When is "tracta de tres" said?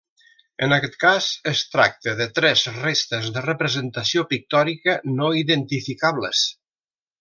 1.75-2.65